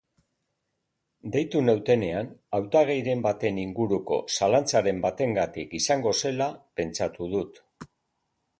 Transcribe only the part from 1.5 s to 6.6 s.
nautenean, hautagairen baten inguruko zalantzaren batengatik izango zela